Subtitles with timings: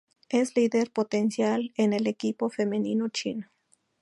[0.29, 3.45] Es líder potencial en el equipo femenino chino.